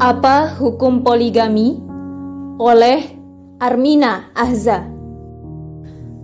[0.00, 1.76] Apa hukum poligami?
[2.56, 3.04] Oleh
[3.60, 4.88] Armina Ahza.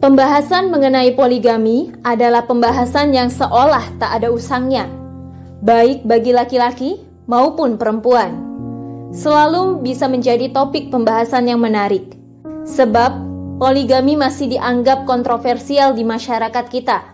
[0.01, 4.89] Pembahasan mengenai poligami adalah pembahasan yang seolah tak ada usangnya,
[5.61, 8.41] baik bagi laki-laki maupun perempuan.
[9.13, 12.17] Selalu bisa menjadi topik pembahasan yang menarik,
[12.65, 13.13] sebab
[13.61, 17.05] poligami masih dianggap kontroversial di masyarakat kita.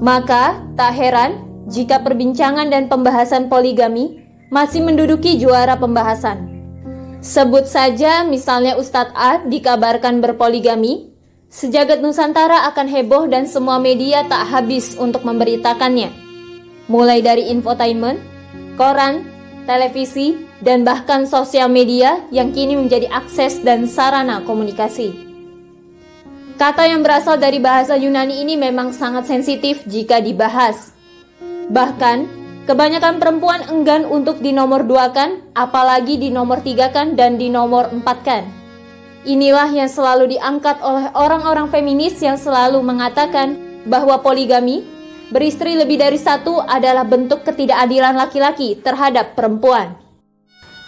[0.00, 4.19] Maka, tak heran jika perbincangan dan pembahasan poligami
[4.50, 6.50] masih menduduki juara pembahasan.
[7.22, 11.10] Sebut saja misalnya Ustadz A dikabarkan berpoligami,
[11.50, 16.14] Sejagat Nusantara akan heboh dan semua media tak habis untuk memberitakannya.
[16.86, 18.22] Mulai dari infotainment,
[18.78, 19.26] koran,
[19.66, 25.10] televisi, dan bahkan sosial media yang kini menjadi akses dan sarana komunikasi.
[26.54, 30.94] Kata yang berasal dari bahasa Yunani ini memang sangat sensitif jika dibahas.
[31.66, 32.39] Bahkan,
[32.70, 38.46] kebanyakan perempuan enggan untuk dinomor duakan, apalagi dinomor tigakan dan dinomor empatkan.
[39.26, 43.58] Inilah yang selalu diangkat oleh orang-orang feminis yang selalu mengatakan
[43.90, 44.86] bahwa poligami
[45.34, 49.98] beristri lebih dari satu adalah bentuk ketidakadilan laki-laki terhadap perempuan.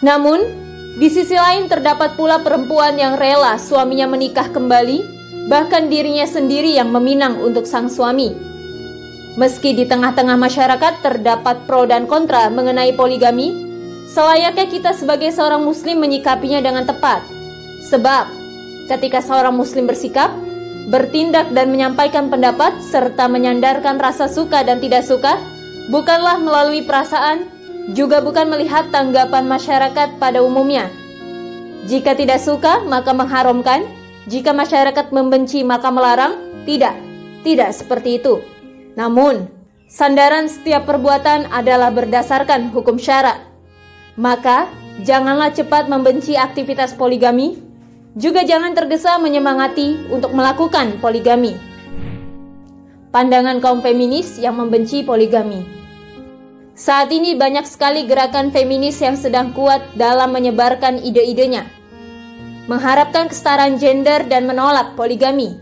[0.06, 0.38] Namun,
[1.03, 5.03] di sisi lain terdapat pula perempuan yang rela suaminya menikah kembali,
[5.50, 8.52] bahkan dirinya sendiri yang meminang untuk sang suami.
[9.41, 13.52] Meski di tengah-tengah masyarakat terdapat pro dan kontra mengenai poligami,
[14.12, 17.25] selayaknya kita sebagai seorang muslim menyikapinya dengan tepat
[17.92, 18.25] Sebab
[18.88, 20.30] ketika seorang muslim bersikap,
[20.88, 25.36] bertindak dan menyampaikan pendapat serta menyandarkan rasa suka dan tidak suka
[25.91, 27.50] bukanlah melalui perasaan,
[27.92, 30.88] juga bukan melihat tanggapan masyarakat pada umumnya.
[31.91, 33.83] Jika tidak suka, maka mengharamkan.
[34.30, 36.38] Jika masyarakat membenci, maka melarang.
[36.62, 36.94] Tidak,
[37.42, 38.38] tidak seperti itu.
[38.94, 39.48] Namun,
[39.88, 43.40] sandaran setiap perbuatan adalah berdasarkan hukum syarak.
[44.16, 44.68] Maka,
[45.02, 47.72] janganlah cepat membenci aktivitas poligami
[48.12, 51.56] juga jangan tergesa menyemangati untuk melakukan poligami.
[53.08, 55.64] Pandangan kaum feminis yang membenci poligami.
[56.76, 61.64] Saat ini banyak sekali gerakan feminis yang sedang kuat dalam menyebarkan ide-idenya.
[62.69, 65.56] Mengharapkan kesetaraan gender dan menolak poligami.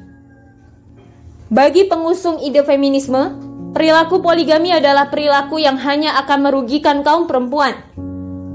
[1.51, 3.35] Bagi pengusung ide feminisme,
[3.75, 7.75] perilaku poligami adalah perilaku yang hanya akan merugikan kaum perempuan.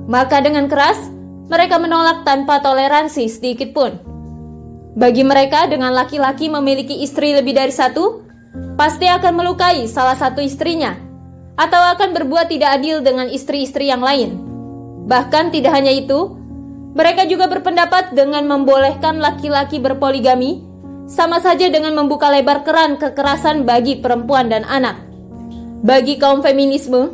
[0.08, 0.96] Maka dengan keras,
[1.52, 4.00] mereka menolak tanpa toleransi sedikit pun.
[4.96, 8.24] Bagi mereka, dengan laki-laki memiliki istri lebih dari satu,
[8.80, 10.96] pasti akan melukai salah satu istrinya,
[11.60, 14.40] atau akan berbuat tidak adil dengan istri-istri yang lain.
[15.04, 16.32] Bahkan tidak hanya itu,
[16.96, 20.64] mereka juga berpendapat dengan membolehkan laki-laki berpoligami,
[21.06, 25.02] sama saja dengan membuka lebar keran kekerasan bagi perempuan dan anak.
[25.86, 27.14] Bagi kaum feminisme,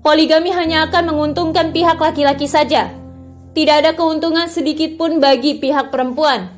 [0.00, 2.88] poligami hanya akan menguntungkan pihak laki-laki saja,
[3.52, 6.48] tidak ada keuntungan sedikit pun bagi pihak perempuan.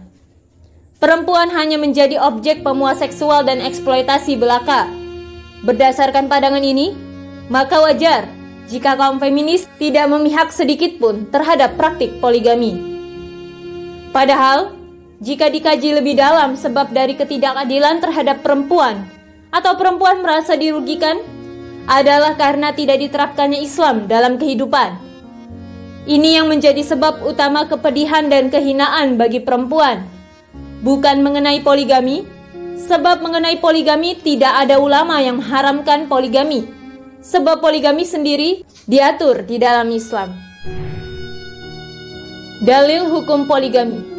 [0.98, 4.90] Perempuan hanya menjadi objek pemuas seksual dan eksploitasi belaka.
[5.62, 6.94] Berdasarkan pandangan ini,
[7.50, 8.26] maka wajar
[8.70, 12.78] jika kaum feminis tidak memihak sedikit pun terhadap praktik poligami.
[14.10, 14.77] Padahal,
[15.18, 19.10] jika dikaji lebih dalam sebab dari ketidakadilan terhadap perempuan
[19.50, 21.18] atau perempuan merasa dirugikan
[21.90, 24.94] adalah karena tidak diterapkannya Islam dalam kehidupan.
[26.08, 30.06] Ini yang menjadi sebab utama kepedihan dan kehinaan bagi perempuan.
[30.80, 32.24] Bukan mengenai poligami,
[32.78, 36.64] sebab mengenai poligami tidak ada ulama yang mengharamkan poligami.
[37.18, 40.32] Sebab poligami sendiri diatur di dalam Islam.
[42.64, 44.17] Dalil hukum poligami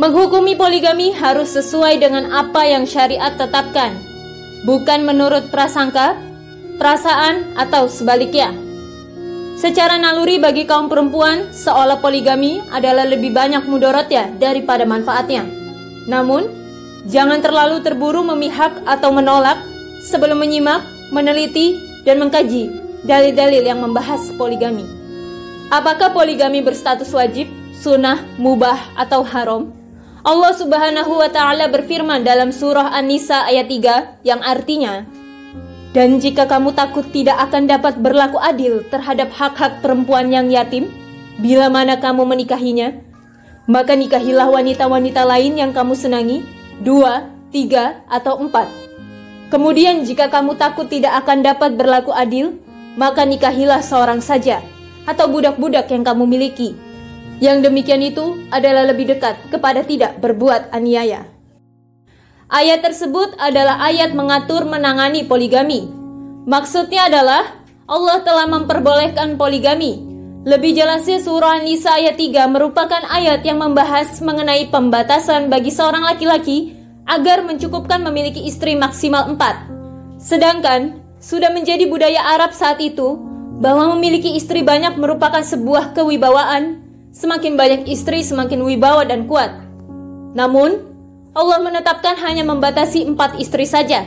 [0.00, 4.00] Menghukumi poligami harus sesuai dengan apa yang syariat tetapkan,
[4.64, 6.16] bukan menurut prasangka,
[6.80, 8.48] perasaan, atau sebaliknya.
[9.60, 15.44] Secara naluri bagi kaum perempuan, seolah poligami adalah lebih banyak mudorotnya daripada manfaatnya.
[16.08, 16.48] Namun,
[17.04, 19.60] jangan terlalu terburu memihak atau menolak
[20.08, 20.80] sebelum menyimak,
[21.12, 21.76] meneliti,
[22.08, 22.72] dan mengkaji
[23.04, 24.88] dalil-dalil yang membahas poligami.
[25.68, 27.52] Apakah poligami berstatus wajib,
[27.84, 29.79] sunnah, mubah, atau haram?
[30.20, 35.08] Allah Subhanahu wa taala berfirman dalam surah An-Nisa ayat 3 yang artinya,
[35.96, 40.92] dan jika kamu takut tidak akan dapat berlaku adil terhadap hak-hak perempuan yang yatim,
[41.40, 43.00] bila mana kamu menikahinya,
[43.64, 46.44] maka nikahilah wanita-wanita lain yang kamu senangi,
[46.84, 48.68] dua, tiga, atau empat.
[49.48, 52.60] Kemudian jika kamu takut tidak akan dapat berlaku adil,
[53.00, 54.60] maka nikahilah seorang saja,
[55.08, 56.76] atau budak-budak yang kamu miliki.
[57.40, 61.24] Yang demikian itu adalah lebih dekat kepada tidak berbuat aniaya.
[62.52, 65.88] Ayat tersebut adalah ayat mengatur menangani poligami.
[66.44, 70.10] Maksudnya adalah Allah telah memperbolehkan poligami,
[70.40, 76.72] Lebih jelasnya surah Nisa ayat 3 merupakan ayat yang membahas mengenai pembatasan bagi seorang laki-laki
[77.04, 80.16] agar mencukupkan memiliki istri maksimal 4.
[80.16, 83.20] Sedangkan sudah menjadi budaya Arab saat itu
[83.60, 86.79] bahwa memiliki istri banyak merupakan sebuah kewibawaan.
[87.10, 89.50] Semakin banyak istri semakin wibawa dan kuat.
[90.38, 90.86] Namun,
[91.34, 94.06] Allah menetapkan hanya membatasi empat istri saja.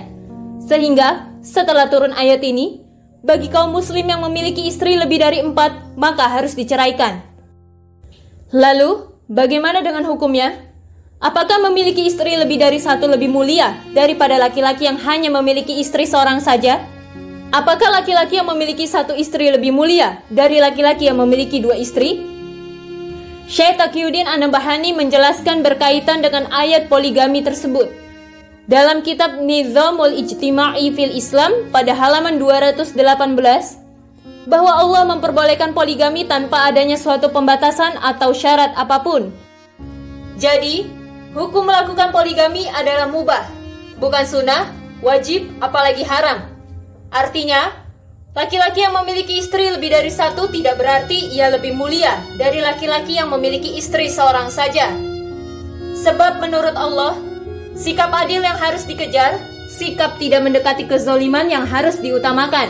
[0.64, 2.80] Sehingga setelah turun ayat ini,
[3.24, 7.20] bagi kaum muslim yang memiliki istri lebih dari empat, maka harus diceraikan.
[8.56, 10.56] Lalu, bagaimana dengan hukumnya?
[11.24, 16.44] Apakah memiliki istri lebih dari satu lebih mulia daripada laki-laki yang hanya memiliki istri seorang
[16.44, 16.84] saja?
[17.52, 22.33] Apakah laki-laki yang memiliki satu istri lebih mulia dari laki-laki yang memiliki dua istri?
[23.54, 27.86] Syekh Taqiyuddin Anabahani menjelaskan berkaitan dengan ayat poligami tersebut.
[28.66, 32.98] Dalam kitab Nizamul Ijtima'i fil Islam pada halaman 218
[34.50, 39.30] bahwa Allah memperbolehkan poligami tanpa adanya suatu pembatasan atau syarat apa pun.
[40.42, 40.90] Jadi,
[41.38, 43.46] hukum melakukan poligami adalah mubah,
[44.02, 44.66] bukan sunnah,
[45.06, 46.42] wajib, apalagi haram.
[47.14, 47.83] Artinya,
[48.34, 53.30] laki-laki yang memiliki istri lebih dari satu tidak berarti ia lebih mulia dari laki-laki yang
[53.30, 54.90] memiliki istri seorang saja.
[55.94, 57.16] Sebab menurut Allah,
[57.74, 62.70] Sikap adil yang harus dikejar, sikap tidak mendekati kezoliman yang harus diutamakan.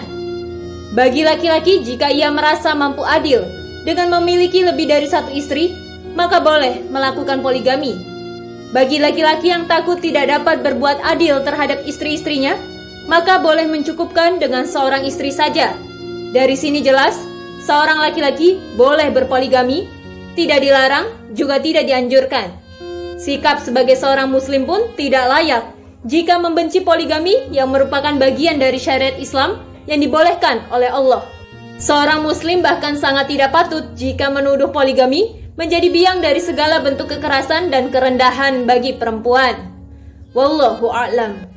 [0.96, 3.44] Bagi laki-laki, jika ia merasa mampu adil
[3.84, 5.76] dengan memiliki lebih dari satu istri,
[6.16, 8.00] maka boleh melakukan poligami.
[8.72, 12.56] Bagi laki-laki yang takut tidak dapat berbuat adil terhadap istri-istrinya,
[13.08, 15.76] maka boleh mencukupkan dengan seorang istri saja.
[16.34, 17.20] Dari sini jelas,
[17.64, 19.86] seorang laki-laki boleh berpoligami,
[20.34, 21.06] tidak dilarang,
[21.36, 22.50] juga tidak dianjurkan.
[23.22, 25.64] Sikap sebagai seorang muslim pun tidak layak
[26.04, 31.24] jika membenci poligami yang merupakan bagian dari syariat Islam yang dibolehkan oleh Allah.
[31.80, 37.70] Seorang muslim bahkan sangat tidak patut jika menuduh poligami menjadi biang dari segala bentuk kekerasan
[37.70, 39.70] dan kerendahan bagi perempuan.
[40.34, 41.53] Wallahu a'lam.